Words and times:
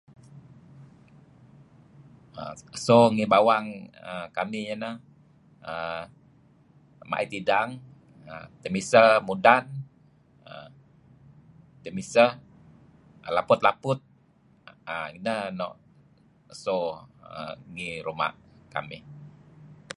So 2.85 2.95
ngi 3.15 3.23
bawang 3.33 3.67
kamih 4.35 4.63
iyeh 4.65 4.75
ineh 4.77 4.95
err 5.71 6.01
ma'it 7.11 7.31
idang, 7.39 7.69
temiseh 8.63 9.11
mudan, 9.27 9.63
temiseh 11.83 12.31
laput-laput 13.35 13.99
err 14.93 15.07
ineh 15.17 15.41
nuk 15.59 15.73
so 16.63 16.75
ngi 17.73 17.89
ruma' 18.07 18.35
kamih. 18.73 19.01